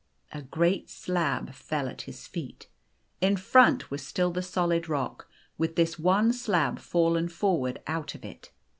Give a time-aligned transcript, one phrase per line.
[0.31, 2.65] A great slab fell at his feet.
[3.21, 8.15] In front was still the solid rock, with this one slab fallen for ward out
[8.15, 8.49] of it.